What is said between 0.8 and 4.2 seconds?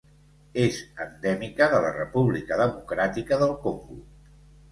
endèmica de República Democràtica del Congo.